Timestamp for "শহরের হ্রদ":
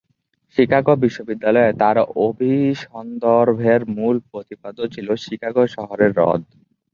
5.75-6.41